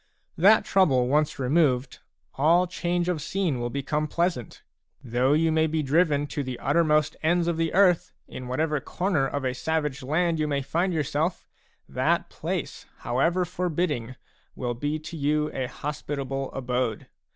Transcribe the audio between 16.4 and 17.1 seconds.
abode.